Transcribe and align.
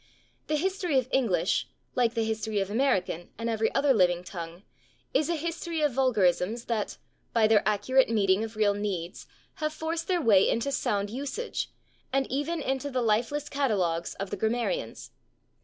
The 0.47 0.55
history 0.55 0.97
of 0.97 1.07
English, 1.11 1.67
like 1.93 2.15
the 2.15 2.23
history 2.25 2.59
of 2.59 2.71
American 2.71 3.29
and 3.37 3.47
every 3.51 3.71
other 3.75 3.93
living 3.93 4.23
tongue, 4.23 4.63
is 5.13 5.29
a 5.29 5.35
history 5.35 5.81
of 5.83 5.91
vulgarisms 5.91 6.65
that, 6.65 6.97
by 7.33 7.45
their 7.45 7.61
accurate 7.67 8.09
meeting 8.09 8.43
of 8.43 8.55
real 8.55 8.73
needs, 8.73 9.27
have 9.57 9.73
forced 9.73 10.07
their 10.07 10.19
way 10.19 10.49
into 10.49 10.71
sound 10.71 11.11
usage, 11.11 11.69
and 12.11 12.25
even 12.31 12.63
into 12.63 12.89
the 12.89 13.03
lifeless 13.03 13.47
catalogues 13.47 14.15
of 14.15 14.31
the 14.31 14.37
grammarians. 14.37 15.11